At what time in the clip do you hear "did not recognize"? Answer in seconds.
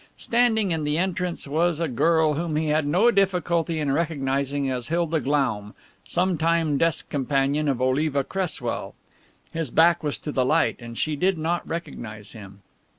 11.15-12.31